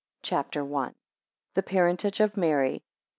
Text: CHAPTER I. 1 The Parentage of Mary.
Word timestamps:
CHAPTER 0.23 0.61
I. 0.61 0.63
1 0.65 0.95
The 1.53 1.61
Parentage 1.61 2.19
of 2.21 2.35
Mary. 2.35 2.83